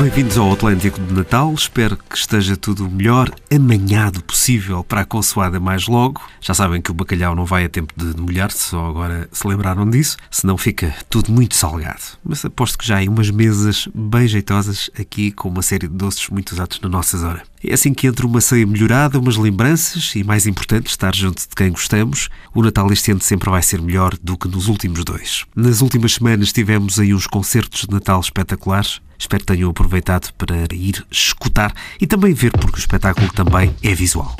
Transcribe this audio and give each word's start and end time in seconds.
Bem-vindos 0.00 0.38
ao 0.38 0.50
Atlântico 0.50 0.98
de 0.98 1.12
Natal. 1.12 1.52
Espero 1.52 1.94
que 1.94 2.16
esteja 2.16 2.56
tudo 2.56 2.86
o 2.86 2.90
melhor 2.90 3.30
amanhado 3.54 4.24
possível 4.24 4.82
para 4.82 5.02
a 5.02 5.04
consoada 5.04 5.60
mais 5.60 5.86
logo. 5.86 6.22
Já 6.40 6.54
sabem 6.54 6.80
que 6.80 6.90
o 6.90 6.94
bacalhau 6.94 7.36
não 7.36 7.44
vai 7.44 7.66
a 7.66 7.68
tempo 7.68 7.92
de 7.94 8.18
molhar-se, 8.18 8.70
só 8.70 8.88
agora 8.88 9.28
se 9.30 9.46
lembraram 9.46 9.88
disso, 9.88 10.16
senão 10.30 10.56
fica 10.56 10.94
tudo 11.10 11.30
muito 11.30 11.54
salgado. 11.54 12.00
Mas 12.24 12.42
aposto 12.46 12.78
que 12.78 12.86
já 12.86 12.98
há 12.98 13.02
umas 13.02 13.30
mesas 13.30 13.90
bem 13.94 14.26
jeitosas 14.26 14.88
aqui 14.98 15.30
com 15.32 15.50
uma 15.50 15.60
série 15.60 15.86
de 15.86 15.94
doces 15.94 16.30
muito 16.30 16.52
usados 16.52 16.80
na 16.80 16.88
nossa 16.88 17.18
zona. 17.18 17.42
É 17.62 17.74
assim 17.74 17.92
que 17.92 18.06
entre 18.06 18.24
uma 18.24 18.40
ceia 18.40 18.66
melhorada, 18.66 19.18
umas 19.18 19.36
lembranças 19.36 20.14
e, 20.16 20.24
mais 20.24 20.46
importante, 20.46 20.86
estar 20.86 21.14
junto 21.14 21.42
de 21.42 21.54
quem 21.54 21.72
gostamos, 21.72 22.30
o 22.54 22.62
Natal 22.62 22.90
este 22.90 23.12
ano 23.12 23.20
sempre 23.20 23.50
vai 23.50 23.62
ser 23.62 23.82
melhor 23.82 24.16
do 24.22 24.38
que 24.38 24.48
nos 24.48 24.66
últimos 24.66 25.04
dois. 25.04 25.44
Nas 25.54 25.82
últimas 25.82 26.14
semanas 26.14 26.54
tivemos 26.54 26.98
aí 26.98 27.12
uns 27.12 27.26
concertos 27.26 27.82
de 27.82 27.92
Natal 27.92 28.18
espetaculares. 28.18 29.02
Espero 29.20 29.44
que 29.44 29.52
tenham 29.52 29.70
aproveitado 29.70 30.32
para 30.32 30.56
ir 30.72 31.04
escutar 31.10 31.74
e 32.00 32.06
também 32.06 32.32
ver, 32.32 32.52
porque 32.52 32.78
o 32.78 32.80
espetáculo 32.80 33.30
também 33.32 33.76
é 33.82 33.94
visual. 33.94 34.34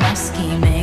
my 0.00 0.14
scheming. 0.14 0.79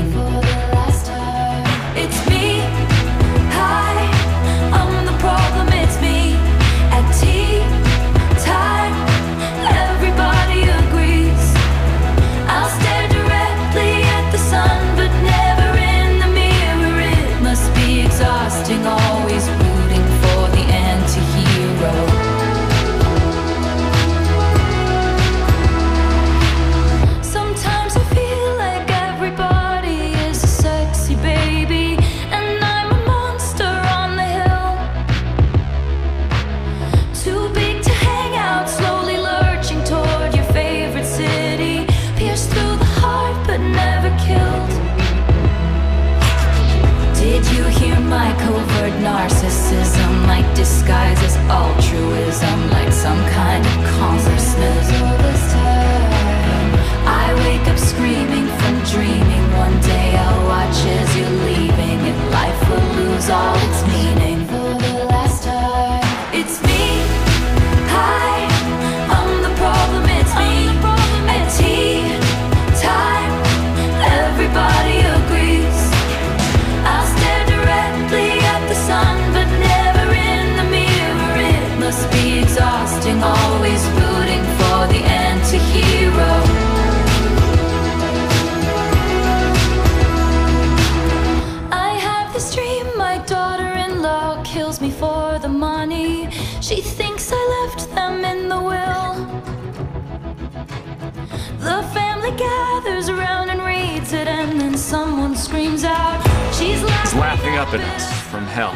Up 107.58 107.74
at 107.74 107.80
us 107.80 108.22
from 108.30 108.46
hell. 108.46 108.74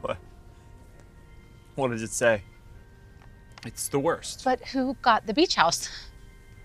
What? 0.00 0.16
What 1.74 1.90
does 1.90 2.02
it 2.02 2.12
say? 2.12 2.42
It's 3.66 3.88
the 3.88 3.98
worst. 3.98 4.42
But 4.42 4.60
who 4.68 4.96
got 5.02 5.26
the 5.26 5.34
beach 5.34 5.54
house? 5.54 5.90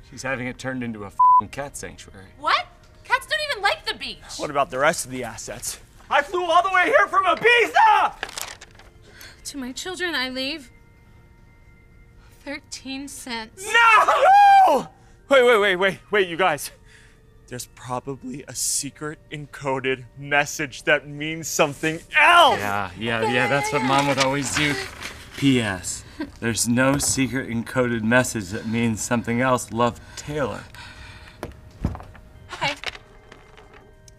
She's 0.09 0.23
having 0.23 0.47
it 0.47 0.57
turned 0.57 0.81
into 0.81 1.03
a 1.03 1.09
fing 1.09 1.50
cat 1.50 1.75
sanctuary. 1.75 2.28
What? 2.40 2.67
Cats 3.03 3.28
don't 3.28 3.40
even 3.51 3.61
like 3.61 3.85
the 3.85 3.95
beach. 3.95 4.17
What 4.38 4.50
about 4.50 4.69
the 4.69 4.79
rest 4.79 5.03
of 5.03 5.11
the 5.11 5.25
assets? 5.25 5.79
I 6.09 6.22
flew 6.22 6.45
all 6.45 6.63
the 6.63 6.73
way 6.73 6.85
here 6.85 7.07
from 7.07 7.25
Ibiza! 7.25 8.50
To 9.51 9.57
my 9.57 9.73
children, 9.73 10.16
I 10.16 10.29
leave 10.29 10.72
13 12.45 13.09
cents. 13.09 13.69
No! 14.66 14.88
Wait, 15.28 15.44
wait, 15.44 15.59
wait, 15.59 15.75
wait, 15.75 16.00
wait, 16.09 16.28
you 16.29 16.38
guys 16.38 16.72
there's 17.51 17.66
probably 17.75 18.45
a 18.47 18.56
secret 18.56 19.19
encoded 19.29 20.06
message 20.17 20.84
that 20.84 21.06
means 21.06 21.50
something 21.50 22.00
else. 22.17 22.57
Yeah, 22.59 22.91
yeah, 22.97 23.29
yeah, 23.29 23.47
that's 23.50 23.73
what 23.73 23.84
mom 23.84 24.07
would 24.07 24.19
always 24.19 24.56
do. 24.56 24.73
P.S. 25.35 26.06
There's 26.40 26.69
no 26.69 26.97
secret 26.97 27.50
encoded 27.50 28.03
message 28.03 28.51
that 28.51 28.67
means 28.67 29.01
something 29.01 29.41
else. 29.41 29.69
Love 29.73 30.00
Taylor. 30.16 30.63
Okay. 32.53 32.73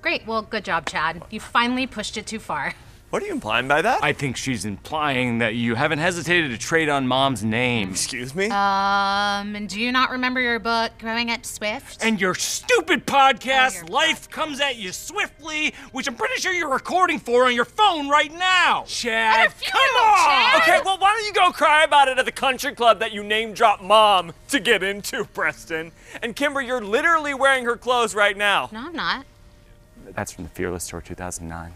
Great. 0.03 0.27
Well, 0.27 0.43
good 0.43 0.67
job, 0.67 0.85
Chad. 0.85 1.23
You 1.31 1.41
finally 1.41 1.87
pushed 1.87 2.19
it 2.19 2.27
too 2.27 2.39
far. 2.39 2.75
What 3.13 3.23
are 3.23 3.27
you 3.27 3.33
implying 3.33 3.69
by 3.69 3.83
that? 3.83 4.03
I 4.03 4.15
think 4.15 4.39
she's 4.39 4.65
implying 4.65 5.41
that 5.41 5.55
you 5.55 5.75
haven't 5.75 5.99
hesitated 5.99 6.51
to 6.51 6.57
trade 6.57 6.89
on 6.89 7.07
mom's 7.07 7.45
name. 7.45 7.91
Excuse 7.91 8.35
me? 8.35 8.47
Um, 8.47 9.55
and 9.55 9.69
do 9.69 9.79
you 9.79 9.93
not 9.93 10.09
remember 10.09 10.41
your 10.41 10.59
book, 10.59 10.93
Growing 10.99 11.31
Up 11.31 11.45
Swift? 11.45 12.03
And 12.03 12.19
your 12.19 12.35
stupid 12.35 13.07
podcast, 13.07 13.85
oh, 13.87 13.93
Life 13.93 14.31
Comes 14.31 14.63
at 14.63 14.77
You 14.77 14.93
Swiftly, 14.93 15.75
which 15.93 16.09
I'm 16.09 16.15
pretty 16.15 16.41
sure 16.41 16.55
you're 16.55 16.73
recording 16.73 17.19
for 17.19 17.45
on 17.45 17.55
your 17.55 17.67
phone 17.67 18.09
right 18.09 18.33
now. 18.33 18.85
Chad, 18.87 19.53
come 19.63 19.79
on! 19.79 20.25
Chad. 20.25 20.63
Okay, 20.63 20.81
well, 20.83 20.97
why 20.97 21.13
don't 21.13 21.27
you 21.27 21.35
go 21.35 21.53
cry 21.53 21.85
about 21.85 22.09
it 22.09 22.19
at 22.19 22.25
the 22.25 22.33
country 22.33 22.75
club 22.75 22.99
that 23.01 23.13
you 23.13 23.23
name 23.23 23.53
drop 23.53 23.83
mom 23.83 24.33
to 24.49 24.59
get 24.59 24.83
into, 24.83 25.27
Preston? 25.35 25.93
And 26.23 26.35
Kimber, 26.35 26.63
you're 26.63 26.83
literally 26.83 27.35
wearing 27.35 27.67
her 27.67 27.77
clothes 27.77 28.15
right 28.15 28.39
now. 28.39 28.71
No, 28.73 28.87
I'm 28.87 28.97
not. 28.97 29.27
That's 30.15 30.33
from 30.33 30.45
the 30.45 30.51
Fearless 30.51 30.89
Tour 30.89 31.03
2009. 31.03 31.75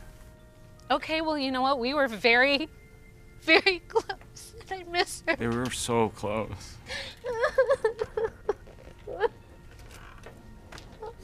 Okay, 0.91 1.21
well, 1.21 1.39
you 1.39 1.51
know 1.51 1.63
what? 1.63 1.79
We 1.79 1.95
were 1.95 2.09
very, 2.09 2.69
very 3.43 3.81
close. 3.89 4.55
I 4.71 4.85
miss 4.91 5.23
her. 5.27 5.37
They 5.37 5.49
were 5.49 5.71
so 5.71 6.11
close. 6.11 6.77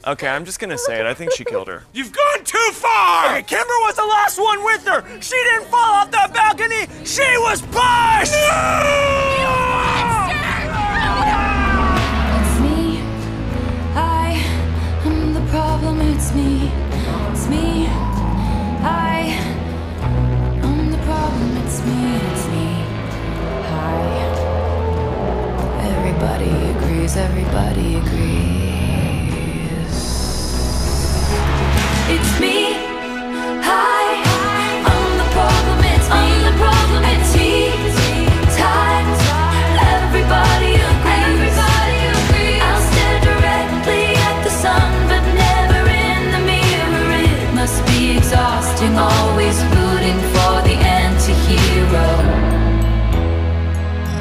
Okay, 0.05 0.27
I'm 0.27 0.43
just 0.43 0.59
gonna 0.59 0.77
say 0.77 0.99
it. 0.99 1.05
I 1.05 1.13
think 1.13 1.31
she 1.31 1.45
killed 1.45 1.69
her. 1.69 1.83
You've 1.93 2.11
gone 2.11 2.43
too 2.43 2.71
far! 2.73 3.37
Okay, 3.37 3.43
Kimber 3.43 3.73
was 3.83 3.95
the 3.95 4.03
last 4.03 4.37
one 4.37 4.61
with 4.65 4.85
her! 4.85 5.01
She 5.21 5.41
didn't 5.43 5.67
fall 5.69 5.79
off 5.79 6.11
the 6.11 6.29
balcony! 6.33 6.87
She 7.05 7.21
was 7.37 7.61
pushed! 7.61 8.33
No! 8.33 10.22
Everybody 27.03 27.17
agrees, 27.17 27.17
everybody 27.17 27.95
agrees. 27.95 28.52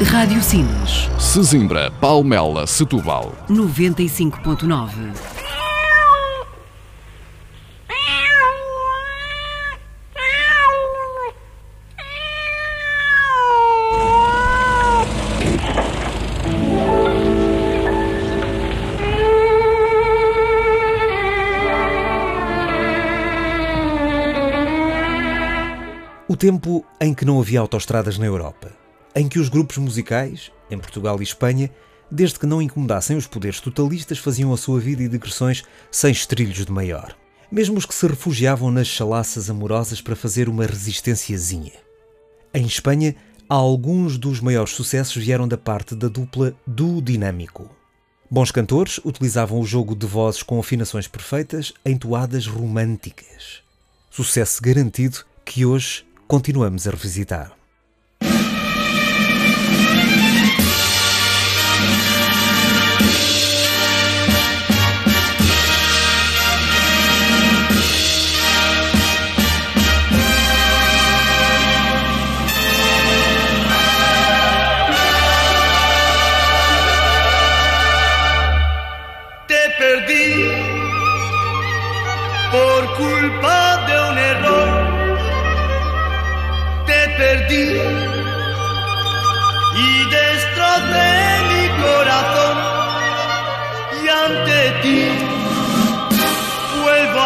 Rádio 0.03 0.43
Sinas, 0.43 1.09
Sesimbra, 1.19 1.91
Palmela, 2.01 2.67
Setúbal. 2.67 3.33
95.9. 3.49 5.13
O 26.29 26.37
tempo 26.37 26.85
em 27.01 27.15
que 27.15 27.25
não 27.25 27.39
havia 27.39 27.61
autoestradas 27.61 28.19
na 28.19 28.27
Europa, 28.27 28.82
em 29.15 29.29
que 29.29 29.39
os 29.39 29.49
grupos 29.49 29.79
musicais, 29.79 30.51
em 30.71 30.79
Portugal 30.79 31.21
e 31.21 31.23
Espanha, 31.23 31.71
desde 32.11 32.39
que 32.39 32.47
não 32.47 32.61
incomodassem 32.61 33.17
os 33.17 33.27
poderes 33.27 33.61
totalistas, 33.61 34.19
faziam 34.19 34.53
a 34.53 34.57
sua 34.57 34.79
vida 34.79 35.03
e 35.03 35.09
digressões 35.09 35.65
sem 35.91 36.13
estrilhos 36.13 36.65
de 36.65 36.73
maior. 36.73 37.17
Mesmo 37.51 37.77
os 37.77 37.87
que 37.87 37.95
se 37.95 38.07
refugiavam 38.07 38.71
nas 38.71 38.87
chalaças 38.87 39.51
amorosas 39.51 40.01
para 40.01 40.17
fazer 40.17 40.49
uma 40.49 40.67
resistênciazinha. 40.67 41.73
Em 42.55 42.67
Espanha, 42.67 43.15
alguns 43.49 44.19
dos 44.19 44.41
maiores 44.41 44.73
sucessos 44.73 45.23
vieram 45.23 45.49
da 45.49 45.59
parte 45.59 45.95
da 45.95 46.09
dupla 46.09 46.55
do 46.67 47.01
Dinâmico. 47.01 47.71
Bons 48.31 48.51
cantores 48.51 48.99
utilizavam 49.05 49.61
o 49.61 49.67
jogo 49.67 49.95
de 49.95 50.07
vozes 50.07 50.43
com 50.43 50.59
afinações 50.59 51.07
perfeitas 51.07 51.75
em 51.85 51.97
toadas 51.99 52.47
românticas. 52.47 53.63
Sucesso 54.11 54.63
garantido 54.63 55.19
que 55.45 55.67
hoje 55.67 56.07
continuamos 56.27 56.87
a 56.87 56.91
revisitar. 56.91 57.62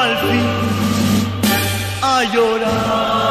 Al 0.06 0.16
fin 0.18 0.46
a 2.02 2.24
llorar. 2.32 3.25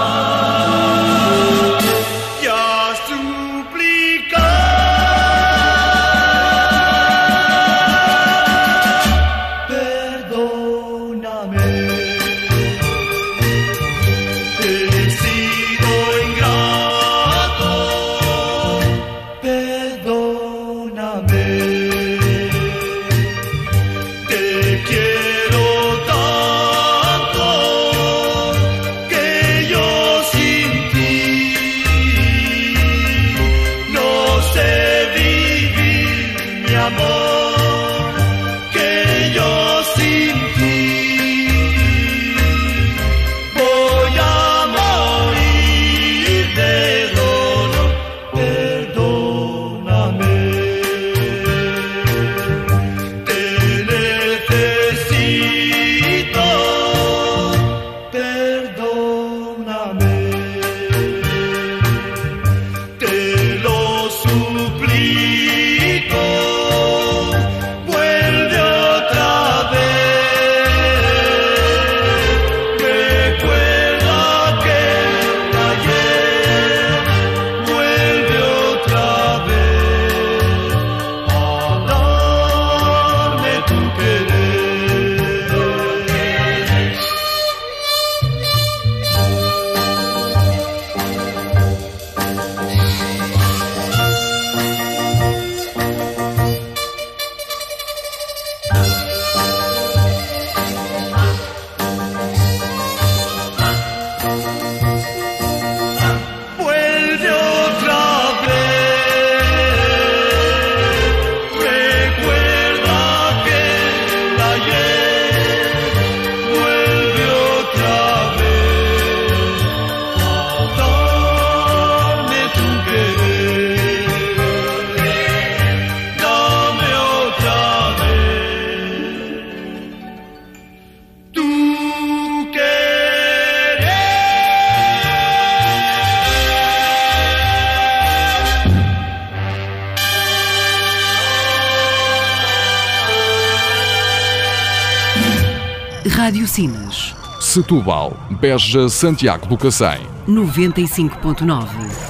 Setúbal, 147.55 148.17
Beja, 148.29 148.89
Santiago 148.89 149.47
do 149.47 149.57
Cacém. 149.57 150.01
95.9. 150.27 152.04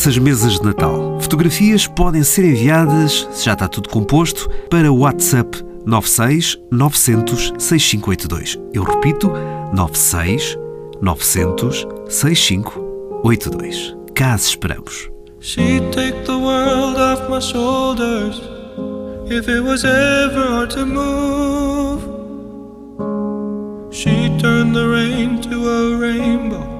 Então, 0.00 0.08
e 0.08 0.12
essas 0.14 0.16
mesas 0.18 0.58
de 0.58 0.64
Natal? 0.64 1.20
Fotografias 1.20 1.86
podem 1.86 2.24
ser 2.24 2.44
enviadas, 2.44 3.28
se 3.32 3.44
já 3.44 3.52
está 3.52 3.68
tudo 3.68 3.90
composto, 3.90 4.48
para 4.70 4.90
o 4.90 5.00
WhatsApp 5.00 5.62
96 5.84 6.58
900 6.70 7.52
6582. 7.58 8.58
Eu 8.72 8.82
repito, 8.82 9.30
96 9.74 10.56
900 11.02 11.86
6582. 12.08 13.94
Cá 14.14 14.32
as 14.32 14.46
esperamos. 14.46 15.10
She'd 15.40 15.90
take 15.92 16.24
the 16.24 16.32
world 16.32 16.98
off 16.98 17.28
my 17.28 17.40
shoulders 17.40 18.40
if 19.26 19.48
it 19.48 19.60
was 19.60 19.84
ever 19.84 20.48
hard 20.48 20.70
to 20.70 20.86
move. 20.86 22.00
She'd 23.90 24.38
turn 24.40 24.72
the 24.72 24.86
rain 24.86 25.40
to 25.42 25.68
a 25.68 25.96
rainbow 25.98 26.79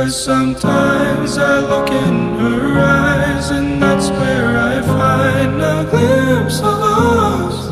Cause 0.00 0.24
sometimes 0.24 1.36
I 1.36 1.60
look 1.60 1.90
in 1.90 2.34
her 2.38 2.80
eyes, 2.80 3.50
and 3.50 3.82
that's 3.82 4.08
where 4.08 4.56
I 4.56 4.80
find 4.80 5.60
a 5.60 5.86
glimpse 5.90 6.60
of 6.60 6.80
us. 6.80 7.68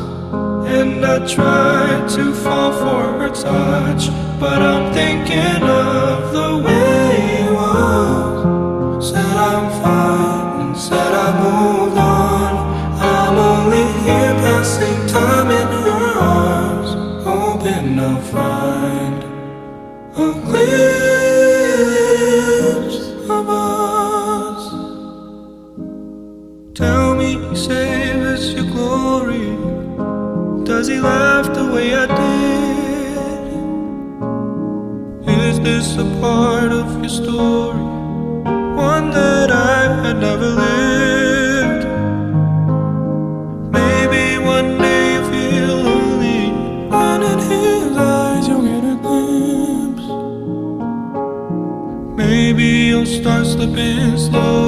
And 0.68 1.06
I 1.06 1.26
try 1.26 2.06
to 2.16 2.34
fall 2.34 2.72
for 2.72 3.02
her 3.18 3.30
touch, 3.30 4.10
but 4.38 4.60
I'm 4.60 4.92
thinking 4.92 5.62
of 5.62 6.34
the 6.34 6.50
way 6.66 7.40
it 7.40 7.50
was. 7.50 9.08
Said 9.08 9.36
I'm 9.50 9.66
fine 9.82 10.60
and 10.66 10.76
said 10.76 11.12
I 11.26 11.28
moved 11.44 11.96
on. 11.96 12.52
I'm 13.16 13.38
only 13.38 13.86
here 14.04 14.34
passing 14.44 15.00
time 15.06 15.50
in 15.60 15.68
her 15.82 16.18
arms, 16.20 16.90
hoping 17.24 17.98
I'll 17.98 18.20
find 18.20 19.22
a 20.14 20.32
glimpse 20.44 20.97
your 37.08 37.24
story? 37.24 37.82
One 38.76 39.10
that 39.10 39.50
I 39.50 40.02
had 40.02 40.20
never 40.20 40.48
lived. 40.64 41.84
Maybe 43.72 44.38
one 44.44 44.78
day 44.78 45.14
you 45.14 45.22
feel 45.32 45.76
lonely, 45.88 46.42
and 46.90 47.22
in 47.30 47.38
his 47.52 47.96
eyes 47.96 48.48
you'll 48.48 48.62
get 48.62 48.84
a 48.84 48.96
glimpse. 49.06 50.08
Maybe 52.16 52.64
you'll 52.88 53.06
start 53.06 53.46
slipping 53.46 54.18
slowly 54.18 54.67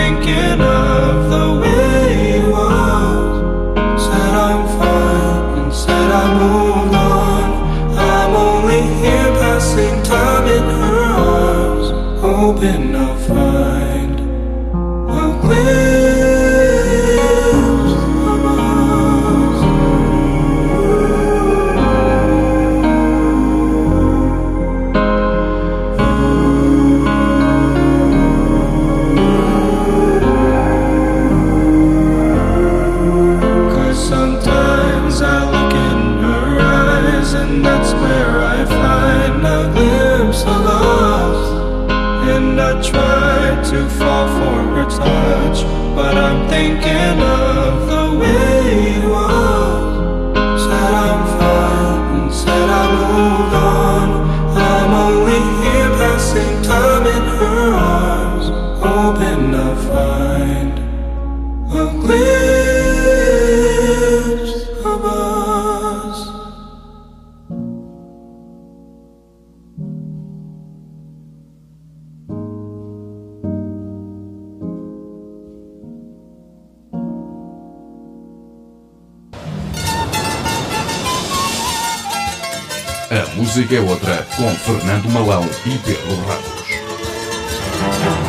A 83.11 83.35
música 83.35 83.75
é 83.75 83.81
outra 83.81 84.25
com 84.37 84.49
Fernando 84.55 85.09
Malão 85.09 85.43
e 85.65 85.77
Pedro 85.79 86.15
Ramos. 86.25 88.20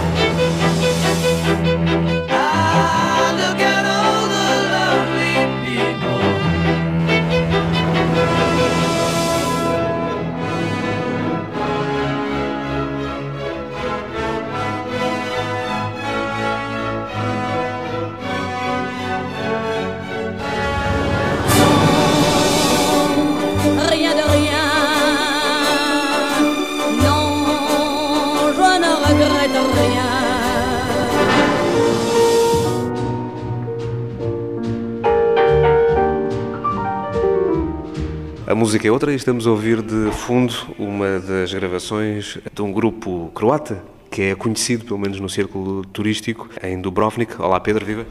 Música 38.83 38.89
é 38.89 38.91
outra 38.91 39.13
e 39.13 39.17
estamos 39.17 39.47
a 39.47 39.51
ouvir 39.51 39.81
de 39.81 40.11
fundo 40.11 40.53
uma 40.77 41.21
das 41.21 41.53
gravações 41.53 42.39
de 42.53 42.63
um 42.63 42.73
grupo 42.73 43.31
croata 43.33 43.83
que 44.11 44.23
é 44.23 44.35
conhecido, 44.35 44.85
pelo 44.85 44.99
menos 44.99 45.21
no 45.21 45.29
círculo 45.29 45.85
turístico, 45.87 46.51
em 46.63 46.81
Dubrovnik. 46.81 47.41
Olá 47.41 47.61
Pedro, 47.61 47.87
viva! 47.87 48.05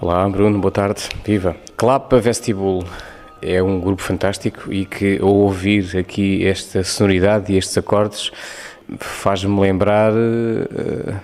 Olá 0.00 0.28
Bruno, 0.28 0.58
boa 0.58 0.72
tarde, 0.72 1.08
viva! 1.24 1.56
Clapa 1.76 2.18
Vestibule 2.18 2.84
é 3.40 3.62
um 3.62 3.80
grupo 3.80 4.02
fantástico 4.02 4.72
e 4.72 4.84
que 4.84 5.18
ao 5.20 5.32
ouvir 5.32 5.96
aqui 5.96 6.44
esta 6.44 6.82
sonoridade 6.82 7.52
e 7.52 7.56
estes 7.56 7.78
acordes 7.78 8.32
faz-me 8.98 9.60
lembrar 9.60 10.12
eh, 10.12 11.14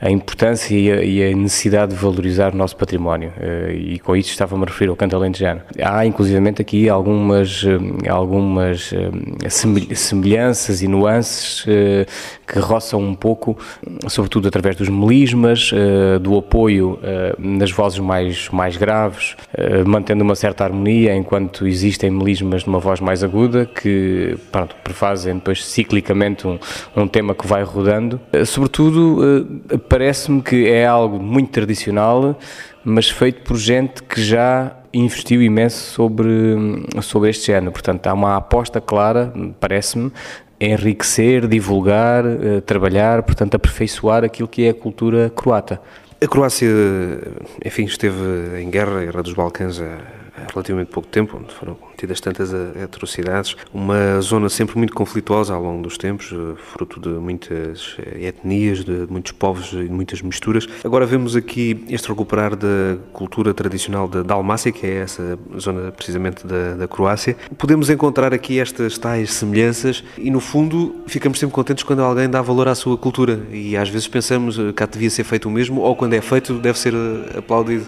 a 0.00 0.10
importância 0.10 0.74
e 0.74 0.92
a, 0.92 1.02
e 1.02 1.32
a 1.32 1.36
necessidade 1.36 1.92
de 1.92 1.98
valorizar 1.98 2.54
o 2.54 2.56
nosso 2.56 2.76
património 2.76 3.32
eh, 3.40 3.72
e 3.74 3.98
com 3.98 4.14
isso 4.14 4.30
estava-me 4.30 4.62
a 4.62 4.66
referir 4.66 4.90
ao 4.90 4.96
canto 4.96 5.16
alentejano. 5.16 5.60
Há 5.82 6.06
inclusivamente 6.06 6.62
aqui 6.62 6.88
algumas, 6.88 7.64
eh, 7.64 8.08
algumas 8.08 8.92
eh, 8.92 9.48
semel- 9.48 9.94
semelhanças 9.94 10.82
e 10.82 10.88
nuances 10.88 11.64
que 12.46 12.58
roçam 12.58 13.00
um 13.00 13.14
pouco, 13.14 13.58
sobretudo 14.08 14.48
através 14.48 14.76
dos 14.76 14.88
melismas, 14.88 15.70
do 16.22 16.38
apoio 16.38 16.98
nas 17.38 17.70
vozes 17.70 17.98
mais, 17.98 18.48
mais 18.48 18.76
graves, 18.76 19.36
mantendo 19.86 20.24
uma 20.24 20.34
certa 20.34 20.64
harmonia 20.64 21.14
enquanto 21.14 21.66
existem 21.66 22.10
melismas 22.10 22.64
numa 22.64 22.78
voz 22.78 23.00
mais 23.00 23.22
aguda 23.22 23.66
que 23.66 24.36
pronto, 24.50 24.74
prefazem 24.82 25.34
depois 25.34 25.64
ciclicamente 25.64 26.46
um, 26.46 26.58
um 26.96 27.06
tema 27.06 27.34
que 27.34 27.46
vai 27.46 27.62
rodando. 27.62 28.20
Sobretudo, 28.46 29.20
parece-me 29.88 30.42
que 30.42 30.68
é 30.68 30.86
algo 30.86 31.18
muito 31.18 31.50
tradicional, 31.50 32.38
mas 32.84 33.10
feito 33.10 33.42
por 33.42 33.56
gente 33.56 34.02
que 34.02 34.22
já 34.22 34.76
investiu 34.92 35.42
imenso 35.42 35.92
sobre, 35.92 36.32
sobre 37.02 37.30
este 37.30 37.46
género. 37.46 37.72
Portanto, 37.72 38.06
há 38.06 38.12
uma 38.12 38.36
aposta 38.36 38.80
clara, 38.80 39.32
parece-me, 39.60 40.12
enriquecer, 40.60 41.46
divulgar, 41.46 42.24
eh, 42.26 42.60
trabalhar, 42.60 43.22
portanto, 43.22 43.54
aperfeiçoar 43.54 44.24
aquilo 44.24 44.48
que 44.48 44.64
é 44.64 44.70
a 44.70 44.74
cultura 44.74 45.30
croata. 45.30 45.80
A 46.20 46.26
Croácia, 46.26 46.68
enfim, 47.64 47.84
esteve 47.84 48.60
em 48.60 48.68
guerra, 48.68 49.02
a 49.02 49.04
Guerra 49.04 49.22
dos 49.22 49.34
Balcãs, 49.34 49.80
relativamente 50.52 50.88
pouco 50.88 51.08
tempo, 51.08 51.36
onde 51.36 51.52
foram 51.54 51.74
cometidas 51.74 52.20
tantas 52.20 52.52
atrocidades. 52.54 53.56
Uma 53.72 54.20
zona 54.20 54.48
sempre 54.48 54.78
muito 54.78 54.94
conflituosa 54.94 55.54
ao 55.54 55.62
longo 55.62 55.82
dos 55.82 55.98
tempos, 55.98 56.32
eh, 56.32 56.54
fruto 56.72 57.00
de 57.00 57.08
muitas 57.08 57.96
eh, 57.98 58.26
etnias, 58.26 58.84
de 58.84 59.06
muitos 59.08 59.32
povos 59.32 59.72
e 59.72 59.84
de 59.84 59.90
muitas 59.90 60.22
misturas. 60.22 60.66
Agora 60.84 61.06
vemos 61.06 61.36
aqui 61.36 61.84
este 61.88 62.08
recuperar 62.08 62.56
da 62.56 62.96
cultura 63.12 63.52
tradicional 63.54 64.08
da 64.08 64.22
Dalmácia, 64.22 64.72
que 64.72 64.86
é 64.86 64.96
essa 64.96 65.38
zona 65.58 65.92
precisamente 65.92 66.46
da, 66.46 66.74
da 66.74 66.88
Croácia. 66.88 67.36
Podemos 67.56 67.90
encontrar 67.90 68.32
aqui 68.32 68.60
estas 68.60 68.98
tais 68.98 69.32
semelhanças 69.32 70.04
e, 70.16 70.30
no 70.30 70.40
fundo, 70.40 70.96
ficamos 71.06 71.38
sempre 71.38 71.54
contentes 71.54 71.84
quando 71.84 72.02
alguém 72.02 72.28
dá 72.28 72.40
valor 72.42 72.68
à 72.68 72.74
sua 72.74 72.96
cultura 72.96 73.40
e 73.52 73.76
às 73.76 73.88
vezes 73.88 74.08
pensamos 74.08 74.58
eh, 74.58 74.72
cá 74.72 74.86
devia 74.86 75.10
ser 75.10 75.24
feito 75.24 75.48
o 75.48 75.50
mesmo 75.50 75.80
ou 75.80 75.96
quando 75.96 76.14
é 76.14 76.20
feito 76.20 76.54
deve 76.54 76.78
ser 76.78 76.94
eh, 76.94 77.38
aplaudido. 77.38 77.86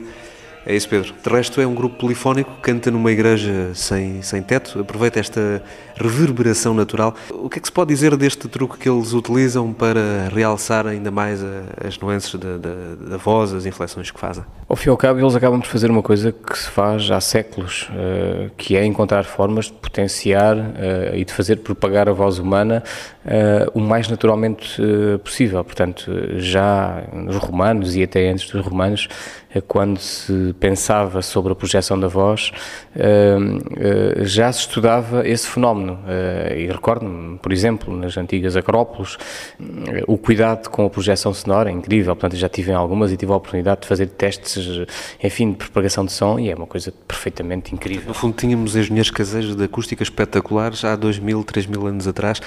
É 0.66 0.74
isso, 0.76 0.88
Pedro. 0.88 1.14
De 1.22 1.30
resto, 1.30 1.58
é 1.60 1.66
um 1.66 1.74
grupo 1.74 1.96
polifónico 1.96 2.50
que 2.56 2.60
canta 2.60 2.90
numa 2.90 3.10
igreja 3.10 3.70
sem, 3.74 4.20
sem 4.20 4.42
teto, 4.42 4.80
aproveita 4.80 5.18
esta 5.18 5.62
reverberação 5.96 6.74
natural. 6.74 7.14
O 7.30 7.48
que 7.48 7.58
é 7.58 7.60
que 7.62 7.66
se 7.68 7.72
pode 7.72 7.88
dizer 7.92 8.14
deste 8.16 8.46
truque 8.46 8.76
que 8.78 8.88
eles 8.88 9.12
utilizam 9.14 9.72
para 9.72 10.28
realçar 10.32 10.86
ainda 10.86 11.10
mais 11.10 11.42
a- 11.42 11.62
as 11.86 11.98
nuances 11.98 12.34
da, 12.34 12.58
da, 12.58 12.70
da 13.10 13.16
voz, 13.16 13.52
as 13.54 13.64
inflexões 13.64 14.10
que 14.10 14.20
fazem? 14.20 14.44
Ao 14.68 14.76
fim 14.76 14.88
e 14.88 14.90
ao 14.90 14.96
cabo, 14.98 15.18
eles 15.18 15.34
acabam 15.34 15.60
por 15.60 15.66
fazer 15.68 15.90
uma 15.90 16.02
coisa 16.02 16.30
que 16.32 16.58
se 16.58 16.68
faz 16.68 17.10
há 17.10 17.20
séculos, 17.20 17.88
eh, 17.96 18.50
que 18.56 18.76
é 18.76 18.84
encontrar 18.84 19.24
formas 19.24 19.66
de 19.66 19.72
potenciar 19.72 20.56
eh, 20.76 21.12
e 21.16 21.24
de 21.24 21.32
fazer 21.32 21.56
propagar 21.56 22.08
a 22.08 22.12
voz 22.12 22.38
humana 22.38 22.82
eh, 23.24 23.66
o 23.74 23.80
mais 23.80 24.08
naturalmente 24.08 24.80
possível. 25.24 25.62
Portanto, 25.64 26.10
já 26.36 27.02
nos 27.12 27.36
romanos 27.36 27.96
e 27.96 28.02
até 28.02 28.28
antes 28.30 28.48
dos 28.50 28.64
romanos, 28.64 29.08
quando 29.66 29.98
se 29.98 30.49
pensava 30.52 31.22
sobre 31.22 31.52
a 31.52 31.54
projeção 31.54 31.98
da 31.98 32.08
voz, 32.08 32.52
eh, 32.94 33.36
eh, 33.78 34.24
já 34.24 34.52
se 34.52 34.60
estudava 34.60 35.26
esse 35.26 35.46
fenómeno. 35.48 35.98
Eh, 36.06 36.56
E 36.60 36.66
recordo-me, 36.66 37.38
por 37.38 37.52
exemplo, 37.52 37.96
nas 37.96 38.16
antigas 38.16 38.56
acrópolis, 38.56 39.16
eh, 39.60 40.04
o 40.06 40.18
cuidado 40.18 40.68
com 40.68 40.84
a 40.86 40.90
projeção 40.90 41.32
sonora 41.32 41.70
é 41.70 41.72
incrível. 41.72 42.14
Portanto, 42.14 42.36
já 42.36 42.48
tive 42.48 42.70
em 42.72 42.74
algumas 42.74 43.10
e 43.12 43.16
tive 43.16 43.32
a 43.32 43.36
oportunidade 43.36 43.82
de 43.82 43.86
fazer 43.88 44.06
testes, 44.08 44.66
enfim, 45.22 45.52
de 45.52 45.56
propagação 45.56 46.04
de 46.04 46.12
som 46.12 46.38
e 46.38 46.50
é 46.50 46.54
uma 46.54 46.66
coisa 46.66 46.92
perfeitamente 47.06 47.74
incrível. 47.74 48.08
No 48.08 48.14
fundo, 48.14 48.34
tínhamos 48.36 48.76
engenheiros 48.76 49.10
caseiros 49.10 49.56
de 49.56 49.64
acústica 49.64 50.02
espetaculares 50.02 50.84
há 50.84 50.96
2.000, 50.96 51.44
3.000 51.44 51.86
anos 51.86 52.06
atrás. 52.08 52.40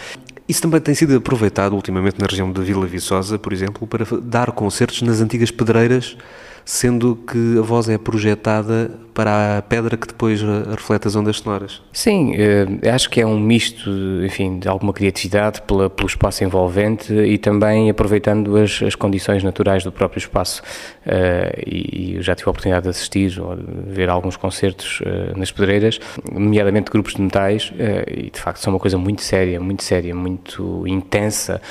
Isso 0.48 0.62
também 0.62 0.82
tem 0.82 0.94
sido 0.94 1.16
aproveitado 1.16 1.74
ultimamente 1.74 2.20
na 2.20 2.26
região 2.28 2.52
de 2.52 2.62
Vila 2.62 2.86
Viçosa, 2.86 3.40
por 3.40 3.54
exemplo, 3.54 3.88
para 3.88 4.06
dar 4.22 4.52
concertos 4.52 5.02
nas 5.02 5.22
antigas 5.22 5.52
pedreiras, 5.52 6.18
sendo 6.66 7.16
que 7.16 7.58
a 7.58 7.62
voz 7.62 7.90
é 7.90 7.98
projetada 7.98 8.92
para 9.14 9.60
a 9.60 9.62
pedra 9.62 9.96
que 9.96 10.08
depois 10.08 10.42
reflete 10.42 11.08
as 11.08 11.16
ondas 11.16 11.38
sonoras. 11.38 11.82
Sim, 11.92 12.34
eh, 12.36 12.90
acho 12.90 13.10
que 13.10 13.22
é 13.22 13.26
um 13.26 13.40
misto, 13.40 13.90
enfim, 14.26 14.58
de 14.58 14.68
alguma 14.68 14.92
criatividade 14.92 15.62
pela, 15.62 15.90
pelo 15.90 16.08
espaço 16.08 16.44
envolvente 16.44 17.14
e 17.14 17.38
também 17.38 17.90
aproveitando 17.90 18.58
as, 18.58 18.82
as 18.82 18.96
condições 18.96 19.44
naturais 19.44 19.84
do 19.84 19.92
próprio 19.92 20.18
espaço. 20.18 20.64
Eh, 21.06 21.64
e, 21.66 22.16
eu 22.16 22.24
já 22.24 22.36
tive 22.36 22.50
a 22.50 22.52
oportunidade 22.52 22.84
de 22.84 22.90
assistir 22.90 23.40
ou 23.40 23.56
ver 23.88 24.10
alguns 24.10 24.36
concertos 24.36 25.02
eh, 25.06 25.34
nas 25.36 25.52
pedreiras, 25.52 26.00
nomeadamente 26.32 26.90
grupos 26.92 27.14
de 27.14 27.22
metais, 27.22 27.72
e 28.08 28.30
de 28.30 28.40
facto 28.40 28.60
são 28.60 28.74
uma 28.74 28.80
coisa 28.80 28.98
muito 28.98 29.22
séria, 29.22 29.60
muito 29.60 29.84
séria, 29.84 30.14
muito 30.16 30.88
intensa, 30.88 31.62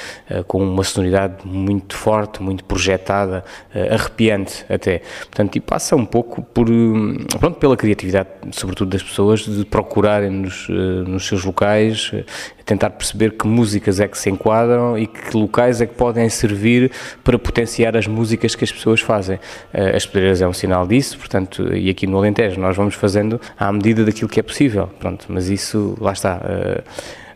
com 0.47 0.63
uma 0.63 0.85
sonoridade 0.85 1.47
muito 1.47 1.97
forte, 1.97 2.43
muito 2.43 2.65
projetada, 2.65 3.45
arrepiante 3.91 4.65
até. 4.83 5.01
Portanto, 5.21 5.57
e 5.57 5.61
passa 5.61 5.95
um 5.95 6.05
pouco 6.05 6.43
por, 6.43 6.69
hum, 6.69 7.17
pronto, 7.39 7.59
pela 7.59 7.77
criatividade, 7.77 8.29
sobretudo 8.51 8.91
das 8.91 9.03
pessoas, 9.03 9.41
de 9.41 9.65
procurarem 9.65 10.31
nos, 10.31 10.67
eh, 10.69 11.09
nos 11.09 11.27
seus 11.27 11.45
locais, 11.45 12.11
eh, 12.13 12.25
tentar 12.67 12.91
perceber 12.91 13.33
que 13.33 13.47
músicas 13.47 14.01
é 14.01 14.09
que 14.09 14.19
se 14.19 14.29
enquadram 14.29 14.99
e 14.99 15.07
que 15.07 15.37
locais 15.37 15.81
é 15.81 15.87
que 15.87 15.95
podem 15.95 16.29
servir 16.29 16.91
para 17.23 17.39
potenciar 17.39 17.97
as 17.97 18.07
músicas 18.07 18.55
que 18.55 18.65
as 18.65 18.73
pessoas 18.73 19.01
fazem. 19.01 19.39
Eh, 19.73 19.97
As 19.97 20.07
pedreiras 20.07 20.43
é 20.43 20.49
um 20.49 20.53
sinal 20.53 20.87
disso, 20.87 21.19
portanto, 21.19 21.73
e 21.75 21.89
aqui 21.89 22.07
no 22.07 22.19
Alentejo 22.19 22.61
nós 22.61 22.77
vamos 22.77 22.95
fazendo 22.95 23.41
à 23.59 23.71
medida 23.71 24.05
daquilo 24.05 24.29
que 24.29 24.41
é 24.41 24.43
possível, 24.43 24.89
pronto, 24.99 25.27
mas 25.29 25.49
isso, 25.49 25.97
lá 26.01 26.13
está. 26.13 26.41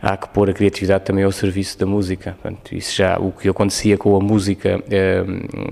Eh, 0.07 0.13
há 0.13 0.17
que 0.17 0.29
pôr 0.29 0.51
a 0.51 0.53
criatividade 0.53 1.05
também 1.05 1.25
ao 1.25 1.33
serviço 1.33 1.79
da 1.79 1.87
música. 1.87 2.37
Portanto, 2.41 2.75
isso 2.75 2.97
já, 2.97 3.19
o 3.19 3.33
que 3.33 3.49
acontecia 3.49 3.97
com 3.97 4.17
a 4.17 4.21
música 4.21 4.83
eh, 4.91 5.25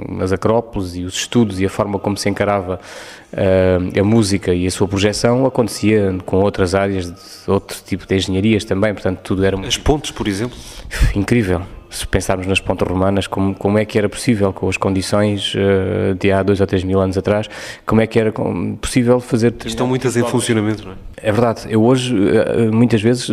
nas 0.08 0.32
acrópolis 0.32 0.96
e 0.96 1.04
os 1.04 1.14
estudos 1.14 1.60
e 1.60 1.64
a 1.64 1.68
forma 1.68 1.98
como 1.98 2.16
se 2.16 2.28
encarava 2.28 2.80
eh, 3.32 4.00
a 4.00 4.04
música 4.04 4.52
e 4.52 4.66
a 4.66 4.70
sua 4.70 4.88
projeção 4.88 5.46
acontecia 5.46 6.16
com 6.26 6.38
outras 6.40 6.74
áreas, 6.74 7.06
de 7.06 7.50
outro 7.50 7.76
tipo 7.84 8.06
de 8.06 8.14
engenharias 8.14 8.64
também, 8.64 8.92
portanto 8.92 9.20
tudo 9.22 9.44
era... 9.44 9.58
As 9.60 9.78
pontes, 9.78 10.10
por 10.10 10.26
exemplo? 10.28 10.58
Incrível 11.14 11.62
se 11.94 12.06
pensarmos 12.08 12.46
nas 12.46 12.60
pontes 12.60 12.86
romanas, 12.86 13.28
como, 13.28 13.54
como 13.54 13.78
é 13.78 13.84
que 13.84 13.96
era 13.96 14.08
possível, 14.08 14.52
com 14.52 14.68
as 14.68 14.76
condições 14.76 15.54
uh, 15.54 16.14
de 16.16 16.32
há 16.32 16.42
dois 16.42 16.60
ou 16.60 16.66
três 16.66 16.82
mil 16.82 17.00
anos 17.00 17.16
atrás, 17.16 17.48
como 17.86 18.00
é 18.00 18.06
que 18.06 18.18
era 18.18 18.32
possível 18.80 19.20
fazer... 19.20 19.54
Estão 19.64 19.86
muitas 19.86 20.16
em 20.16 20.24
funcionamento, 20.24 20.84
não 20.84 20.92
é? 20.92 21.13
É 21.24 21.32
verdade. 21.32 21.62
Eu 21.70 21.82
hoje, 21.82 22.14
uh, 22.14 22.70
muitas 22.70 23.00
vezes, 23.00 23.30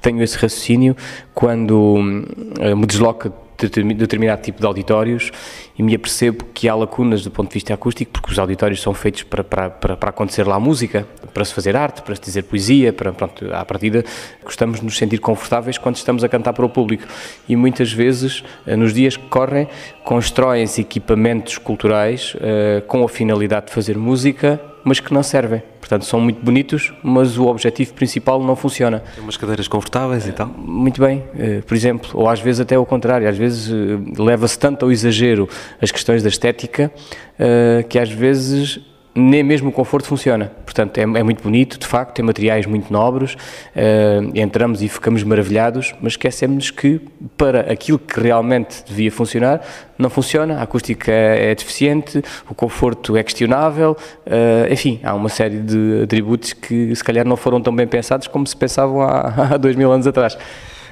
tenho 0.00 0.22
esse 0.22 0.36
raciocínio 0.36 0.96
quando 1.34 1.96
uh, 1.96 2.76
me 2.76 2.86
desloco 2.86 3.32
de 3.58 3.68
determinado 3.94 4.40
tipo 4.40 4.60
de 4.60 4.66
auditórios 4.66 5.32
e 5.76 5.82
me 5.82 5.94
apercebo 5.94 6.44
que 6.54 6.68
há 6.68 6.74
lacunas 6.74 7.24
do 7.24 7.30
ponto 7.32 7.48
de 7.48 7.54
vista 7.54 7.74
acústico, 7.74 8.12
porque 8.12 8.30
os 8.30 8.38
auditórios 8.38 8.80
são 8.80 8.94
feitos 8.94 9.24
para, 9.24 9.42
para, 9.42 9.70
para, 9.70 9.96
para 9.96 10.10
acontecer 10.10 10.46
lá 10.46 10.60
música, 10.60 11.06
para 11.32 11.44
se 11.44 11.52
fazer 11.52 11.76
arte, 11.76 12.02
para 12.02 12.14
se 12.14 12.22
dizer 12.22 12.44
poesia, 12.44 12.92
para, 12.92 13.12
pronto, 13.12 13.52
à 13.52 13.64
partida 13.64 14.04
gostamos 14.44 14.78
de 14.78 14.84
nos 14.84 14.96
sentir 14.96 15.18
confortáveis 15.18 15.76
quando 15.76 15.96
estamos 15.96 16.22
a 16.22 16.28
cantar 16.28 16.52
para 16.52 16.64
o 16.64 16.68
público. 16.68 17.04
E 17.48 17.56
muitas 17.56 17.92
vezes, 17.92 18.44
eh, 18.64 18.76
nos 18.76 18.94
dias 18.94 19.16
que 19.16 19.26
correm, 19.26 19.66
constroem-se 20.04 20.80
equipamentos 20.80 21.58
culturais 21.58 22.36
uh, 22.36 22.82
com 22.86 23.04
a 23.04 23.08
finalidade 23.08 23.66
de 23.66 23.72
fazer 23.72 23.98
música, 23.98 24.60
mas 24.84 25.00
que 25.00 25.12
não 25.12 25.22
servem. 25.22 25.62
Portanto, 25.80 26.04
são 26.04 26.20
muito 26.20 26.44
bonitos, 26.44 26.92
mas 27.02 27.38
o 27.38 27.46
objetivo 27.46 27.94
principal 27.94 28.42
não 28.42 28.54
funciona. 28.54 29.02
Tem 29.14 29.22
umas 29.22 29.36
cadeiras 29.36 29.68
confortáveis 29.68 30.26
e 30.26 30.32
tal? 30.32 30.46
Muito 30.46 31.00
bem, 31.00 31.24
eh, 31.38 31.62
por 31.66 31.74
exemplo, 31.74 32.10
ou 32.14 32.28
às 32.28 32.40
vezes 32.40 32.60
até 32.60 32.78
o 32.78 32.86
contrário, 32.86 33.28
às 33.28 33.36
vezes 33.36 33.70
leva-se 34.18 34.58
tanto 34.58 34.84
ao 34.84 34.92
exagero 34.92 35.48
as 35.80 35.90
questões 35.90 36.22
da 36.22 36.28
estética 36.28 36.90
que 37.88 37.98
às 37.98 38.10
vezes 38.10 38.80
nem 39.14 39.42
mesmo 39.42 39.68
o 39.68 39.72
conforto 39.72 40.08
funciona. 40.08 40.50
Portanto, 40.64 40.98
é, 40.98 41.02
é, 41.02 41.22
muito 41.22 41.42
bonito, 41.42 41.78
de 41.78 41.86
facto, 41.86 42.14
tem 42.14 42.24
materiais 42.24 42.66
muito 42.66 42.92
nobres, 42.92 43.34
uh, 43.34 44.30
entramos 44.34 44.82
e 44.82 44.88
ficamos 44.88 45.22
maravilhados, 45.22 45.94
mas 46.00 46.14
esquecemos 46.14 46.70
que 46.70 47.00
para 47.36 47.72
aquilo 47.72 47.98
que 47.98 48.18
realmente 48.18 48.82
devia 48.84 49.12
funcionar, 49.12 49.60
não 49.96 50.10
funciona, 50.10 50.58
a 50.58 50.62
acústica 50.62 51.12
é, 51.12 51.52
é 51.52 51.54
deficiente, 51.54 52.20
o 52.50 52.54
conforto 52.54 53.16
é 53.16 53.22
questionável, 53.22 53.96
uh, 54.26 54.72
enfim, 54.72 54.98
há 55.04 55.14
uma 55.14 55.28
série 55.28 55.60
de 55.60 56.02
atributos 56.02 56.52
que 56.52 56.94
se 56.94 57.04
calhar 57.04 57.24
não 57.24 57.36
foram 57.36 57.60
tão 57.60 57.74
bem 57.74 57.86
pensados 57.86 58.26
como 58.26 58.44
se 58.46 58.56
pensavam 58.56 59.00
há, 59.00 59.52
há 59.54 59.56
dois 59.56 59.76
mil 59.76 59.92
anos 59.92 60.06
atrás. 60.08 60.36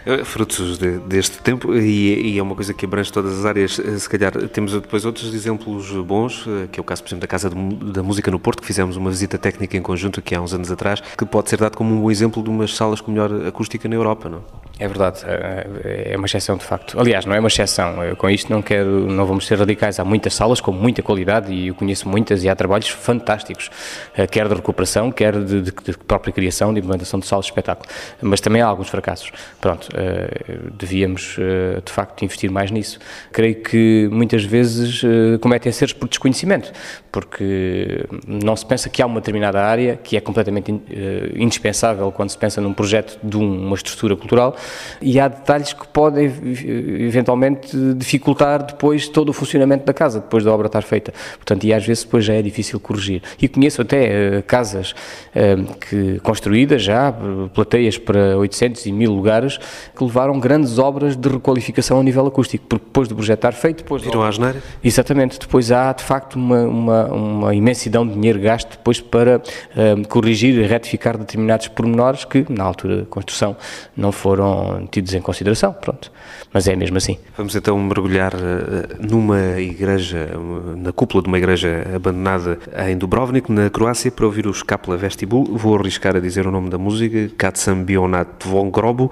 Eh, 0.05 0.25
frutos 0.25 0.79
de, 0.79 0.99
deste 0.99 1.39
tempo 1.39 1.75
e, 1.75 2.33
e, 2.33 2.39
é 2.39 2.43
uma 2.43 2.57
coisa 2.57 2.75
que 2.75 2.85
abrange 2.85 3.13
todas 3.13 3.39
as 3.39 3.45
áreas. 3.45 3.79
Eh, 3.79 3.99
se 3.99 4.09
calhar 4.09 4.33
temos 4.49 4.73
depois 4.73 5.05
outros 5.05 5.33
exemplos 5.33 5.91
bons, 6.05 6.45
eh, 6.47 6.69
que 6.71 6.81
é 6.81 6.83
o 6.83 6.85
caso, 6.85 7.03
por 7.03 7.09
exemplo, 7.09 7.21
da 7.21 7.29
Casa 7.29 7.49
de, 7.49 7.57
da 7.93 8.03
Música 8.03 8.31
no 8.31 8.39
Porto, 8.39 8.61
que 8.61 8.67
fizemos 8.67 8.97
uma 8.97 9.11
visita 9.11 9.39
técnica 9.39 9.77
em 9.77 9.83
conjunto 9.83 10.19
aqui 10.19 10.35
há 10.35 10.41
uns 10.41 10.53
anos 10.53 10.73
atrás, 10.73 11.01
que 11.01 11.25
pode 11.25 11.49
ser 11.49 11.59
dado 11.59 11.77
como 11.77 11.95
um 11.95 12.01
bom 12.01 12.11
exemplo 12.11 12.43
de 12.43 12.51
umas 12.51 12.75
salas 12.75 13.01
com 13.01 13.13
melhor 13.13 13.47
acústica 13.47 13.89
na 13.89 13.95
Europa, 13.95 14.29
não? 14.29 14.43
É 14.79 14.89
verdade, 14.89 15.21
é 15.25 16.15
uma 16.17 16.27
exceção 16.27 16.57
de 16.57 16.65
facto. 16.65 16.99
Aliás, 16.99 17.25
não 17.25 17.35
é 17.35 17.39
uma 17.39 17.47
exceção. 17.47 18.03
Eu, 18.03 18.17
com 18.17 18.29
isto 18.29 18.51
não 18.51 18.61
quero, 18.61 19.07
não 19.07 19.25
vamos 19.27 19.47
ser 19.47 19.57
radicais. 19.57 20.01
Há 20.01 20.05
muitas 20.05 20.35
salas 20.35 20.61
com 20.61 20.73
muita 20.73 21.03
qualidade 21.03 21.53
e 21.53 21.69
eu 21.69 21.75
conheço 21.75 22.09
muitas 22.09 22.43
e 22.43 22.49
há 22.49 22.57
trabalhos 22.57 22.89
fantásticos, 22.89 23.71
quer 24.31 24.49
de 24.49 24.55
recuperação, 24.55 25.13
quer 25.13 25.39
de, 25.39 25.61
de, 25.61 25.71
de 25.71 25.99
própria 25.99 26.33
criação, 26.33 26.73
de 26.75 26.81
implementação 26.81 27.21
de 27.21 27.27
salas 27.27 27.45
de 27.45 27.53
espetáculo. 27.53 27.89
Mas 28.21 28.41
também 28.41 28.61
há 28.61 28.67
alguns 28.67 28.89
fracassos. 28.89 29.31
Pronto, 29.61 29.89
devíamos 30.79 31.37
eh, 31.39 31.81
de 31.85 31.93
facto 31.93 32.23
investir 32.25 32.51
mais 32.51 32.71
nisso. 32.71 32.99
Creio 33.31 33.57
que 33.57 34.09
muitas 34.11 34.45
vezes 34.45 35.03
eh, 35.05 35.39
cometem 35.39 35.71
seres 35.73 35.93
por 35.93 36.09
desconhecimento, 36.09 36.73
porque 37.11 38.05
não 38.27 38.57
se 38.57 38.65
pensa 38.65 38.89
que 38.89 39.03
há 39.03 39.07
uma 39.07 39.21
determinada 39.21 39.63
área 39.63 39.97
que 40.03 40.17
é 40.17 40.21
completamente 40.21 40.73
indispensável 41.37 42.11
quando 42.13 42.31
se 42.31 42.39
pensa 42.39 42.61
num 42.61 42.73
projeto 42.73 43.19
de 43.23 43.37
uma 43.37 43.75
estrutura 43.75 44.17
cultural 44.17 44.57
e 45.01 45.21
há 45.21 45.29
detalhes 45.29 45.73
que 45.73 45.87
podem 45.89 46.27
eventualmente 46.27 47.77
dificultar 47.95 48.63
depois 48.65 49.09
todo 49.09 49.29
o 49.29 49.33
funcionamento 49.33 49.85
da 49.85 49.93
casa, 49.93 50.21
depois 50.21 50.45
da 50.45 50.53
obra 50.53 50.67
estar 50.67 50.83
feita. 50.83 51.13
Portanto, 51.35 51.65
e 51.65 51.73
às 51.73 51.85
vezes 51.85 52.05
depois 52.05 52.25
já 52.25 52.35
é 52.35 52.43
difícil 52.43 52.81
corrigir. 52.81 53.23
E 53.41 53.49
conheço 53.49 53.83
até 53.83 54.43
casas 54.43 54.95
que 55.89 56.19
construídas 56.21 56.83
já, 56.83 57.13
plateias 57.55 57.99
para 57.99 58.37
800 58.39 58.87
e 58.87 58.93
1000 58.93 59.13
lugares, 59.13 59.59
que 59.97 60.05
levaram 60.05 60.39
grandes 60.39 60.79
obras 60.79 61.17
de 61.17 61.29
requalificação 61.29 62.01
a 62.01 62.03
nível 62.03 62.27
acústico, 62.27 62.65
porque 62.69 62.85
depois 62.85 63.09
do 63.09 63.15
projeto 63.15 63.39
estar 63.39 63.53
feito, 63.53 63.79
depois... 63.79 64.03
Viram 64.03 64.23
a 64.23 64.29
asneira? 64.29 64.63
Exatamente, 64.83 65.39
depois 65.39 65.71
há 65.71 65.93
de 65.93 66.03
facto 66.03 66.35
uma, 66.35 66.63
uma, 66.63 67.05
uma 67.07 67.55
imensidão 67.55 68.07
de 68.07 68.15
dinheiro 68.15 68.41
gasto 68.41 68.71
depois 68.71 69.01
para 69.01 69.39
uh, 69.39 70.09
corrigir 70.09 70.55
e 70.55 70.67
retificar 70.67 71.17
determinados 71.19 71.69
pormenores 71.69 72.25
que, 72.25 72.47
na 72.49 72.65
altura 72.65 72.99
da 72.99 73.05
construção, 73.07 73.57
não 73.97 74.13
foram 74.13 74.87
tidos 74.91 75.15
em 75.15 75.21
consideração, 75.21 75.73
pronto. 75.73 76.11
Mas 76.53 76.69
é 76.69 76.77
mesmo 76.77 76.99
assim. 76.99 77.19
Vamos 77.37 77.55
então 77.57 77.79
mergulhar 77.79 78.35
uh, 78.35 78.39
numa 79.01 79.59
igreja, 79.59 80.31
na 80.77 80.93
cúpula 80.93 81.23
de 81.23 81.29
uma 81.29 81.39
igreja 81.39 81.87
abandonada 81.95 82.59
em 82.87 82.97
Dubrovnik, 82.97 83.51
na 83.51 83.71
Croácia, 83.71 84.11
para 84.11 84.27
ouvir 84.27 84.47
os 84.47 84.63
Kapla 84.63 84.97
Vestibul. 84.97 85.45
Vou 85.45 85.77
arriscar 85.77 86.17
a 86.17 86.21
dizer 86.21 86.47
o 86.47 86.51
nome 86.51 86.69
da 86.71 86.79
música, 86.79 87.31
Katsam 87.37 87.83
Bionat 87.83 88.29
von 88.45 88.71
Grobo. 88.71 89.11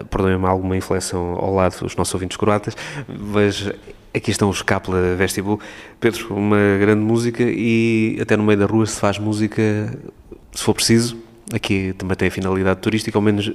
Uh, 0.00 0.04
Perdoem-me 0.04 0.46
alguma 0.46 0.76
inflexão 0.76 1.36
ao 1.36 1.54
lado 1.54 1.78
dos 1.80 1.96
nossos 1.96 2.14
ouvintes 2.14 2.36
croatas, 2.36 2.76
mas 3.08 3.70
aqui 4.14 4.30
estão 4.30 4.48
os 4.48 4.62
Kapla 4.62 5.14
Vestibul. 5.16 5.60
Pedro, 6.00 6.34
uma 6.34 6.78
grande 6.78 7.02
música 7.02 7.42
e 7.42 8.18
até 8.20 8.36
no 8.36 8.44
meio 8.44 8.58
da 8.58 8.66
rua 8.66 8.86
se 8.86 8.98
faz 8.98 9.18
música, 9.18 9.96
se 10.52 10.62
for 10.62 10.74
preciso, 10.74 11.16
aqui 11.52 11.92
também 11.98 12.16
tem 12.16 12.28
a 12.28 12.30
finalidade 12.30 12.80
turística, 12.80 13.16
ao 13.16 13.22
menos 13.22 13.52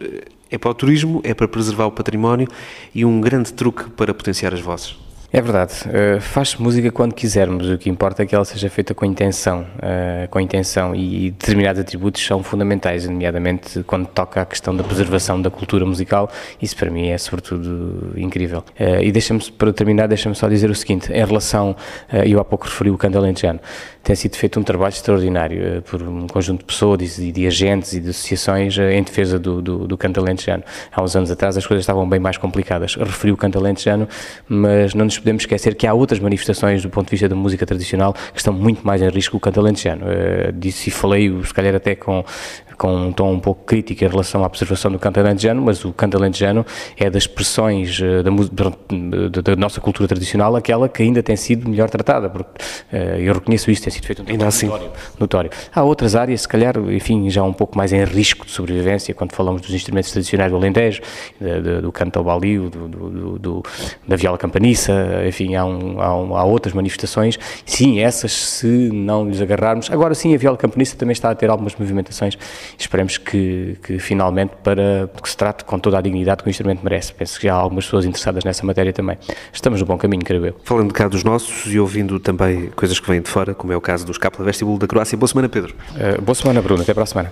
é 0.50 0.58
para 0.58 0.72
o 0.72 0.74
turismo, 0.74 1.22
é 1.24 1.34
para 1.34 1.48
preservar 1.48 1.86
o 1.86 1.92
património 1.92 2.48
e 2.94 3.06
um 3.06 3.22
grande 3.22 3.54
truque 3.54 3.90
para 3.92 4.14
potenciar 4.14 4.54
as 4.54 4.60
vozes. 4.60 5.09
É 5.32 5.42
verdade, 5.42 5.74
uh, 5.86 6.20
faz-se 6.20 6.60
música 6.60 6.92
quando 6.92 7.14
quisermos, 7.14 7.70
o 7.70 7.78
que 7.78 7.88
importa 7.88 8.24
é 8.24 8.26
que 8.26 8.34
ela 8.34 8.44
seja 8.44 8.68
feita 8.68 8.96
com 8.96 9.06
intenção, 9.06 9.62
uh, 9.62 10.28
com 10.28 10.40
intenção. 10.40 10.96
E 10.96 11.30
determinados 11.30 11.80
atributos 11.80 12.26
são 12.26 12.42
fundamentais, 12.42 13.08
nomeadamente 13.08 13.84
quando 13.84 14.08
toca 14.08 14.42
a 14.42 14.46
questão 14.46 14.76
da 14.76 14.84
preservação 14.84 15.40
da 15.40 15.52
cultura 15.52 15.86
musical, 15.86 16.32
isso 16.60 16.76
para 16.76 16.90
mim 16.90 17.10
é 17.10 17.18
sobretudo 17.20 18.12
incrível. 18.18 18.64
Uh, 18.80 19.04
e 19.04 19.12
deixa-me, 19.12 19.40
para 19.52 19.72
terminar, 19.72 20.08
deixa-me 20.08 20.34
só 20.34 20.50
dizer 20.50 20.72
o 20.72 20.76
seguinte, 20.76 21.12
em 21.12 21.24
relação, 21.24 21.76
eu 22.26 22.40
há 22.40 22.44
pouco 22.44 22.66
referi 22.66 22.90
o 22.90 22.98
canto 22.98 23.20
alentejano, 23.20 23.60
tem 24.04 24.16
sido 24.16 24.36
feito 24.36 24.60
um 24.60 24.64
trabalho 24.64 24.94
extraordinário 24.94 25.82
por 25.84 26.02
um 26.02 26.28
conjunto 26.28 26.60
de 26.60 26.66
pessoas 26.66 27.20
e 27.20 27.32
de 27.32 27.46
agentes 27.46 27.94
e 27.94 28.00
de 28.00 28.10
associações 28.10 28.78
em 28.78 29.04
defesa 29.04 29.38
do, 29.38 29.62
do, 29.62 29.88
do 29.88 29.98
canto 29.98 30.20
alentejano. 30.20 30.64
Há 30.92 31.02
uns 31.02 31.16
anos 31.16 31.30
atrás 31.30 31.58
as 31.58 31.66
coisas 31.66 31.84
estavam 31.84 32.08
bem 32.08 32.20
mais 32.20 32.38
complicadas, 32.38 32.96
referi 32.96 33.32
o 33.32 33.38
canto 33.38 33.58
alentejano, 33.58 34.08
mas 34.48 34.94
não 34.94 35.06
nos 35.06 35.18
podemos 35.18 35.44
esquecer 35.44 35.76
que 35.76 35.86
há 35.86 35.94
outras 35.94 36.20
manifestações 36.20 36.82
do 36.82 36.90
ponto 36.90 37.06
de 37.06 37.12
vista 37.12 37.30
da 37.30 37.36
música 37.36 37.66
tradicional 37.66 38.14
que 38.14 38.40
estão 38.40 38.54
muito 38.54 38.86
mais 38.86 39.02
em 39.02 39.10
risco 39.10 39.32
que 39.32 39.38
o 39.38 39.40
canto 39.40 39.60
alentejano. 39.60 40.06
Uh, 40.06 40.52
disse 40.54 40.90
e 40.90 40.92
falei, 40.92 41.32
se 41.44 41.54
calhar 41.54 41.76
até 41.76 41.96
com, 41.96 42.24
com 42.78 42.96
um 42.96 43.12
tom 43.12 43.34
um 43.34 43.40
pouco 43.40 43.66
crítico 43.66 44.04
em 44.04 44.08
relação 44.08 44.44
à 44.44 44.50
preservação 44.50 44.92
do 44.92 44.98
canto 44.98 45.20
alentejano, 45.20 45.62
mas 45.62 45.84
o 45.84 45.94
canto 45.94 46.18
alentejano 46.18 46.66
é 46.98 47.10
das 47.10 47.24
expressões 47.24 48.00
uh, 48.00 48.24
da, 48.24 49.42
da, 49.42 49.56
nossa 49.56 49.82
cultura 49.82 50.08
tradicional 50.08 50.56
aquela 50.56 50.88
que 50.88 51.04
ainda 51.04 51.22
tem 51.22 51.36
sido 51.36 51.70
melhor 51.70 51.90
tratada, 51.90 52.30
porque 52.30 52.50
eu 53.20 53.34
reconheço 53.34 53.70
isso, 53.70 53.89
tem 53.90 53.92
sido 53.92 54.06
feito 54.06 54.22
um 54.22 54.26
trabalho 54.26 54.48
assim. 54.48 54.68
notório, 54.68 54.92
notório. 55.20 55.52
Há 55.74 55.84
outras 55.84 56.16
áreas, 56.16 56.42
se 56.42 56.48
calhar, 56.48 56.78
enfim, 56.78 57.30
já 57.30 57.44
um 57.44 57.54
pouco 57.54 57.78
mais 57.78 57.92
em 57.92 58.04
risco 58.04 58.46
de 58.46 58.52
sobrevivência, 58.52 59.14
quando 59.14 59.34
falamos 59.34 59.62
dos 59.62 59.74
instrumentos 59.74 60.12
tradicionais 60.12 60.52
do 60.52 60.58
Alentejo, 60.58 61.02
do 61.82 61.92
canto 61.92 62.18
ao 62.18 62.24
balio, 62.24 62.70
do, 62.70 62.88
do, 62.88 63.40
do, 63.40 63.64
da 64.08 64.16
viola 64.16 64.38
campaniça, 64.38 64.94
enfim, 65.28 65.56
há, 65.56 65.66
um, 65.66 66.02
há, 66.02 66.16
um, 66.16 66.36
há, 66.36 66.44
outras 66.44 66.74
manifestações. 66.74 67.38
Sim, 67.66 68.00
essas, 68.00 68.32
se 68.32 68.68
não 68.68 69.28
lhes 69.28 69.42
agarrarmos. 69.42 69.90
Agora 69.92 70.14
sim, 70.14 70.34
a 70.34 70.38
viola 70.38 70.58
campanista 70.58 70.96
também 70.96 71.14
está 71.14 71.32
a 71.32 71.36
ter 71.36 71.50
algumas 71.50 71.76
movimentações. 71.76 72.38
Esperemos 72.78 73.18
que, 73.18 73.78
que 73.84 74.00
finalmente, 74.00 74.54
para 74.64 75.10
que 75.22 75.30
se 75.30 75.36
trate 75.36 75.64
com 75.66 75.80
toda 75.80 75.98
a 75.98 76.02
dignidade 76.02 76.44
que 76.44 76.50
o 76.50 76.52
instrumento 76.52 76.82
merece. 76.84 77.14
Penso 77.14 77.40
que 77.40 77.48
já 77.48 77.56
há 77.56 77.58
algumas 77.58 77.86
pessoas 77.86 78.06
interessadas 78.06 78.44
nessa 78.44 78.66
matéria 78.66 78.94
também. 78.94 79.18
Estamos 79.52 79.80
no 79.80 79.86
bom 79.86 79.98
caminho, 79.98 80.24
creio 80.24 80.46
eu. 80.46 80.56
Falando 80.64 80.94
cá 80.94 81.08
dos 81.08 81.24
nossos 81.24 81.74
e 81.74 81.80
ouvindo 81.80 82.20
também 82.20 82.68
coisas 82.76 83.00
que 83.00 83.10
vêm 83.10 83.22
de 83.22 83.30
fora, 83.30 83.54
como 83.54 83.74
é 83.74 83.79
o 83.80 83.82
caso 83.82 84.06
dos 84.06 84.18
Capela 84.18 84.46
Vestíbulo 84.46 84.78
da 84.78 84.88
Croácia. 84.88 85.18
Boa 85.18 85.28
semana, 85.28 85.50
Pedro. 85.50 85.74
Uh, 85.96 86.22
boa 86.22 86.36
semana, 86.36 86.62
Bruno. 86.62 86.84
Até 86.84 86.94
para 86.94 87.04
a 87.04 87.08
semana. 87.08 87.32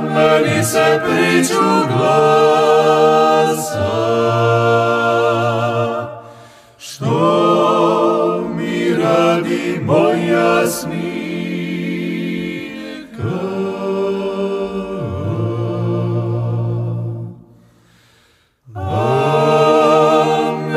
Ангели 0.00 0.64
се 0.64 1.00
причугла, 1.04 2.79
Что 6.78 8.44
мне 8.48 8.96
ради 8.96 9.78
мой 9.80 10.20
ясника. 10.26 11.20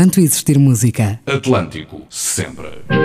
Enquanto 0.10 0.22
existir 0.26 0.58
música. 0.58 1.20
Atlântico, 1.28 2.02
sempre. 2.10 2.99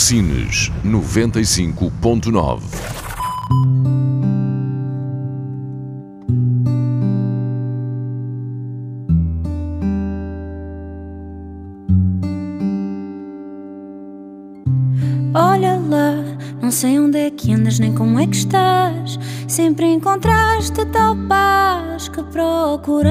Sines 0.00 0.72
95.9. 0.82 2.62
Olha 15.34 15.78
lá, 15.78 16.14
não 16.62 16.70
sei 16.70 16.98
onde 16.98 17.18
é 17.18 17.30
que 17.30 17.52
andas 17.52 17.78
nem 17.78 17.94
como 17.94 18.18
é 18.18 18.26
que 18.26 18.36
estás. 18.36 19.18
Sempre 19.46 19.84
encontraste 19.86 20.82
tal 20.86 21.14
paz 21.28 22.08
que 22.08 22.22
procuravas. 22.22 23.10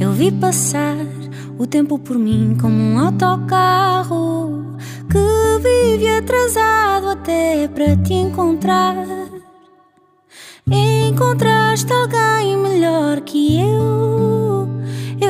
Eu 0.00 0.12
vi 0.12 0.32
passar 0.32 0.96
o 1.58 1.66
tempo 1.66 1.98
por 1.98 2.16
mim 2.16 2.47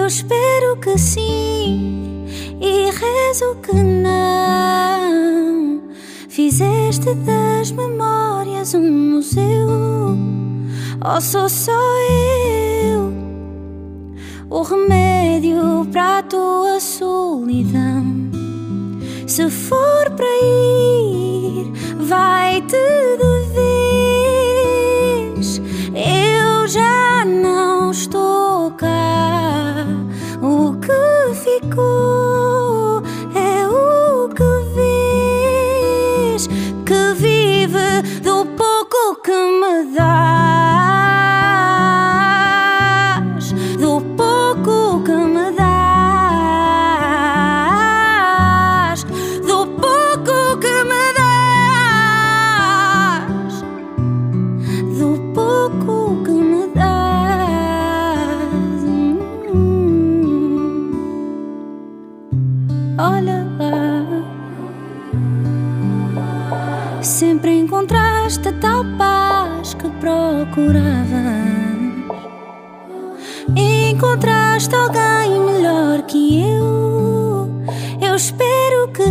espero 0.08 0.76
que 0.78 0.98
sim 0.98 2.26
e 2.60 2.90
rezo 2.90 3.54
que 3.62 3.74
não. 3.74 5.08
Fizeste 6.28 7.14
das 7.14 7.70
memórias 7.70 8.74
um 8.74 8.90
museu, 8.90 10.16
ou 11.04 11.20
sou 11.20 11.48
só 11.48 11.72
eu? 11.72 13.18
o 14.50 14.62
remédio 14.62 15.86
para 15.92 16.18
a 16.18 16.22
tua 16.22 16.80
solidão. 16.80 18.02
Se 19.26 19.48
for 19.50 20.10
para 20.16 20.26
ir, 20.42 21.70
vai-te 21.98 22.76
de 22.76 23.38
vez. 23.40 23.47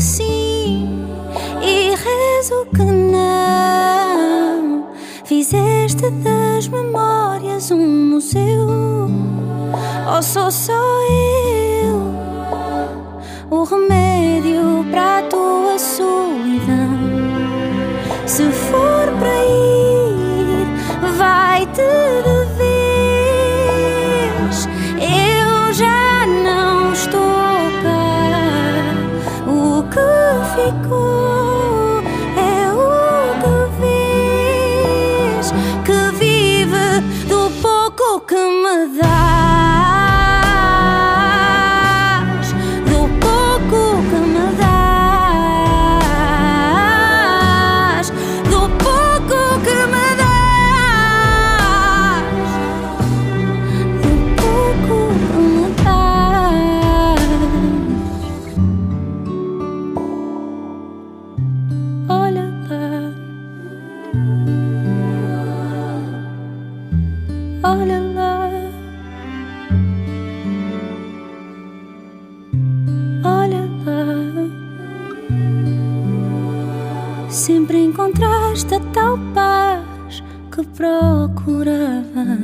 Sim 0.01 1.05
e 1.61 1.89
rezo 1.89 2.65
que 2.75 2.83
não. 2.83 4.87
Fizeste 5.25 6.09
das 6.23 6.67
memórias 6.67 7.71
um 7.71 8.11
museu. 8.11 8.67
Ou 10.13 10.23
sou 10.23 10.49
só 10.49 10.73
eu 10.73 11.97
o 13.49 13.63
remédio 13.63 14.85
para 14.89 15.19
a 15.19 15.23
tua 15.23 15.77
solidão? 15.77 16.97
Se 18.25 18.49
for 18.51 19.11
para 19.19 19.45
ir, 19.45 19.86
procuravas. 80.77 82.37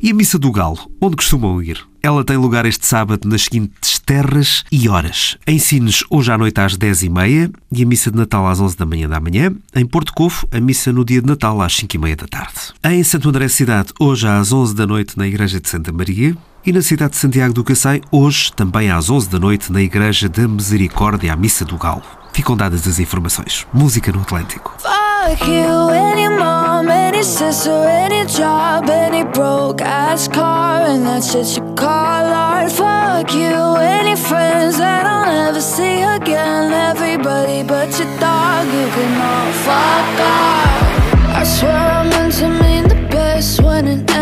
E 0.00 0.10
a 0.10 0.14
Missa 0.14 0.38
do 0.38 0.50
Galo, 0.50 0.78
onde 1.00 1.16
costumam 1.16 1.62
ir? 1.62 1.80
Ela 2.02 2.24
tem 2.24 2.36
lugar 2.36 2.64
este 2.66 2.86
sábado 2.86 3.28
nas 3.28 3.42
seguintes 3.42 4.00
terras 4.00 4.64
e 4.70 4.88
horas. 4.88 5.36
Em 5.46 5.58
Sines, 5.58 6.02
hoje 6.10 6.32
à 6.32 6.38
noite 6.38 6.60
às 6.60 6.76
10h30 6.76 7.52
e 7.70 7.82
a 7.82 7.86
Missa 7.86 8.10
de 8.10 8.16
Natal 8.16 8.46
às 8.46 8.60
11 8.60 8.76
da 8.76 8.86
manhã 8.86 9.08
da 9.08 9.20
manhã. 9.20 9.52
Em 9.74 9.86
Porto 9.86 10.12
Covo, 10.12 10.46
a 10.50 10.60
Missa 10.60 10.92
no 10.92 11.04
dia 11.04 11.20
de 11.20 11.26
Natal 11.26 11.60
às 11.60 11.76
5h30 11.76 12.16
da 12.16 12.26
tarde. 12.26 12.54
Em 12.84 13.02
Santo 13.04 13.28
André 13.28 13.48
Cidade, 13.48 13.92
hoje 14.00 14.26
às 14.26 14.52
11 14.52 14.74
da 14.74 14.86
noite 14.86 15.16
na 15.16 15.26
Igreja 15.26 15.60
de 15.60 15.68
Santa 15.68 15.92
Maria. 15.92 16.36
E 16.64 16.72
na 16.72 16.82
cidade 16.82 17.12
de 17.12 17.18
Santiago 17.18 17.52
do 17.52 17.64
Cacém, 17.64 18.00
hoje 18.10 18.52
também 18.52 18.90
às 18.90 19.10
11 19.10 19.28
da 19.28 19.38
noite 19.38 19.72
na 19.72 19.82
Igreja 19.82 20.28
da 20.28 20.46
Misericórdia, 20.46 21.32
a 21.32 21.36
Missa 21.36 21.64
do 21.64 21.76
Galo. 21.76 22.02
Ficam 22.32 22.56
dadas 22.56 22.86
as 22.86 22.98
informações. 22.98 23.66
Música 23.72 24.12
no 24.12 24.20
Atlântico. 24.20 24.72
Fuck 25.24 25.46
you, 25.46 25.88
any 25.90 26.28
mom, 26.28 26.88
any 26.88 27.22
sister, 27.22 27.70
any 27.70 28.26
job, 28.26 28.90
any 28.90 29.22
broke 29.22 29.80
ass 29.80 30.26
car, 30.26 30.82
and 30.82 31.06
that 31.06 31.22
shit 31.22 31.56
you 31.56 31.62
call 31.76 32.26
art. 32.26 32.72
Fuck 32.72 33.32
you, 33.32 33.76
any 33.76 34.16
friends 34.16 34.78
that 34.78 35.06
I'll 35.06 35.24
never 35.24 35.60
see 35.60 36.02
again. 36.02 36.72
Everybody 36.72 37.62
but 37.62 37.96
your 38.00 38.10
dog, 38.18 38.66
you 38.66 38.88
can 38.96 39.12
all 39.30 39.52
fuck 39.62 40.20
off. 40.26 41.38
I 41.38 41.44
swear 41.44 41.70
I 41.70 42.02
meant 42.02 42.34
to 42.40 42.48
mean 42.48 42.88
the 42.88 43.08
best 43.08 43.62
when 43.62 43.86
it 43.86 44.10
ended. 44.10 44.21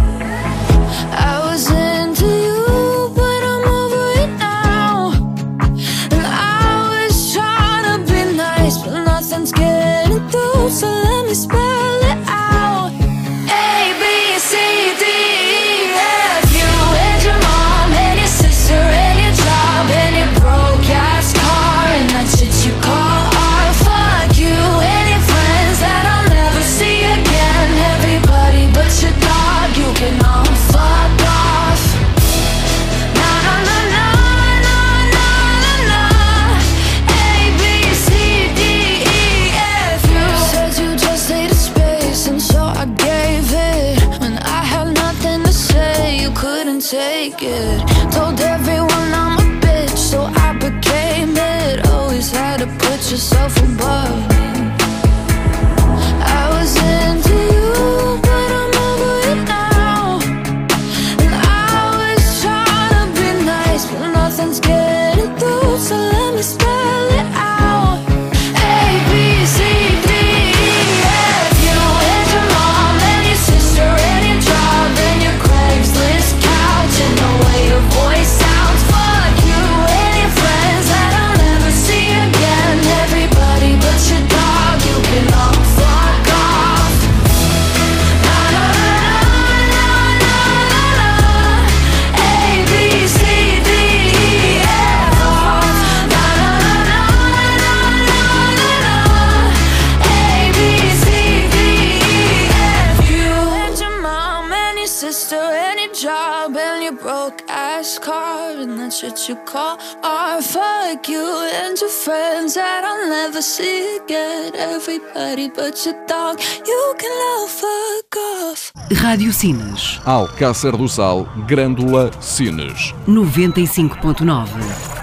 That's 107.99 109.03
what 109.03 109.27
you 109.27 109.35
call 109.45 109.77
art. 110.03 110.43
Fuck 110.43 111.09
you 111.09 111.25
and 111.53 111.79
your 111.79 111.89
friends 111.89 112.53
that 112.55 112.83
I'll 112.83 113.09
never 113.09 113.41
see 113.41 113.97
again. 113.97 114.55
Everybody 114.55 115.49
but 115.49 115.85
your 115.85 115.95
dog, 116.07 116.39
you 116.65 116.95
can 116.97 117.11
love 117.11 117.49
fuck 117.49 118.17
off. 118.17 118.71
Rádio 118.89 119.31
Sinas. 119.31 119.99
Alcácer 120.05 120.77
do 120.77 120.87
Sal, 120.87 121.27
Grândola 121.47 122.11
Sines. 122.21 122.93
95.9. 123.07 125.00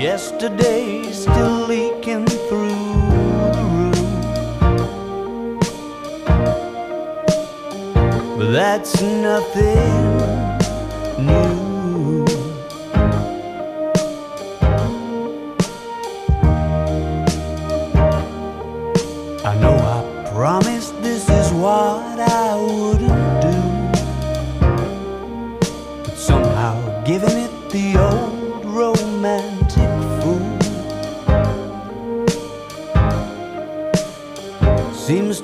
Yesterday's 0.00 1.24
still 1.24 1.66
leaking 1.66 2.24
through 2.24 2.70
the 3.52 3.60
roof. 3.70 4.00
But 8.38 8.50
that's 8.50 9.02
nothing 9.02 10.56
new. 11.26 11.59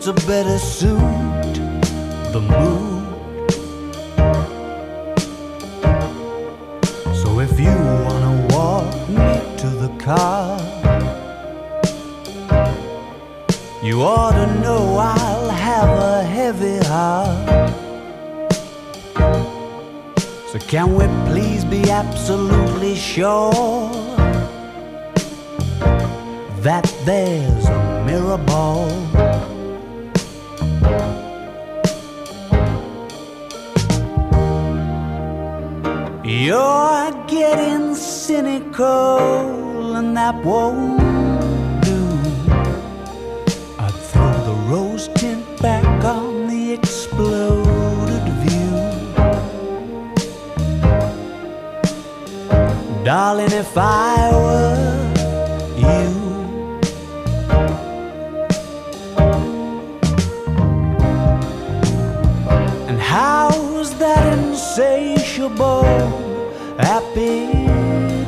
To 0.06 0.12
better 0.24 0.56
suit 0.56 1.00
the 2.32 2.40
mood. 2.40 3.02
So 7.16 7.40
if 7.40 7.58
you 7.58 7.74
wanna 8.04 8.46
walk 8.50 9.08
me 9.08 9.28
to 9.62 9.68
the 9.82 9.92
car. 9.98 10.60
You 13.82 14.02
ought 14.02 14.34
to 14.40 14.46
know 14.60 14.96
I'll 14.96 15.48
have 15.48 15.90
a 15.98 16.22
heavy 16.22 16.78
heart. 16.86 17.72
So 20.52 20.58
can 20.68 20.94
we 20.94 21.06
please 21.28 21.64
be 21.64 21.90
absolutely 21.90 22.94
sure 22.94 23.65
Darling, 53.06 53.52
if 53.52 53.78
I 53.78 54.32
were 54.32 55.14
you, 55.78 56.06
and 62.88 62.98
how's 62.98 63.96
that 64.00 64.36
insatiable 64.36 65.84
appetite 66.80 68.26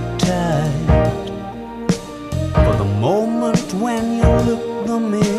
for 2.55 2.77
the 2.77 2.89
moment 3.01 3.75
when 3.75 4.19
you 4.19 4.31
look 4.49 4.87
them 4.87 5.13
in 5.13 5.38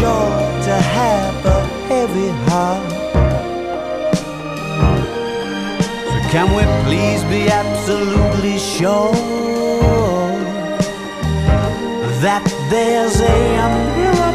sure 0.00 0.40
to 0.68 0.74
have 0.96 1.46
a 1.46 1.60
heavy 1.88 2.30
heart. 2.48 2.90
So 6.10 6.18
can 6.32 6.46
we 6.56 6.64
please 6.86 7.22
be 7.34 7.42
absolutely 7.62 8.58
sure 8.58 9.12
that 12.24 12.44
there's 12.70 13.20
a 13.20 13.40
miracle 13.96 14.29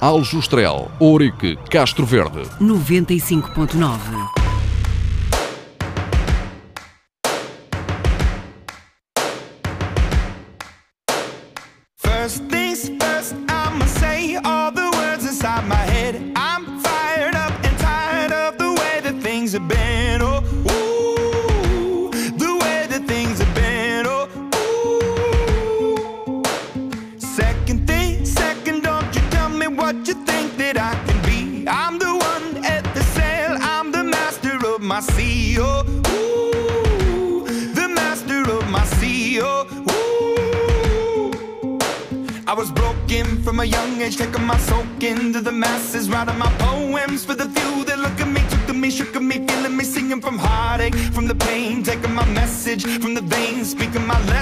Aljustrel, 0.00 0.88
Ourique, 1.00 1.56
Castro 1.68 2.06
Verde. 2.06 2.42
95.9. 2.60 4.35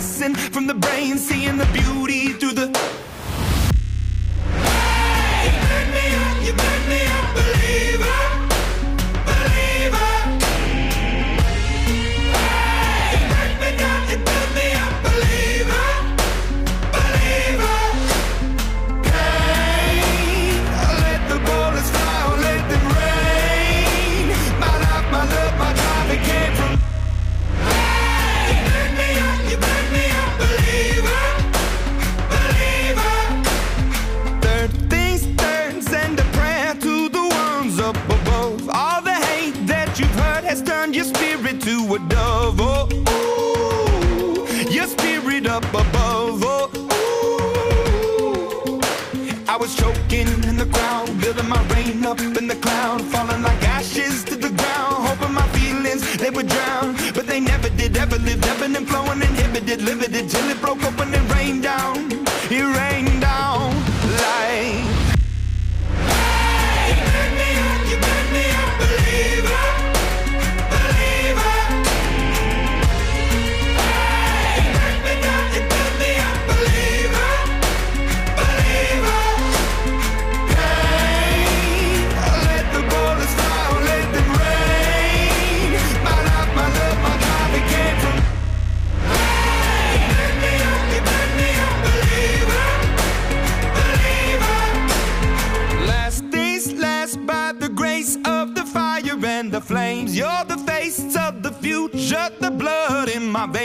from 0.04 0.66
the 0.66 0.74
brain, 0.74 1.16
seeing 1.16 1.56
the 1.56 1.66
beauty 1.66 2.28
through 2.34 2.52
the... 2.52 2.66
Hey, 4.52 5.50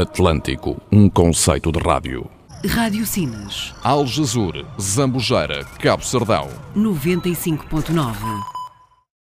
Atlântico, 0.00 0.80
um 0.90 1.10
conceito 1.10 1.70
de 1.70 1.78
rádio. 1.78 2.26
Rádio 2.66 3.04
Sinas. 3.04 3.74
Algezur, 3.84 4.64
Zambujeira, 4.80 5.64
Cabo 5.78 6.02
Sardão. 6.02 6.48
95.9. 6.74 8.59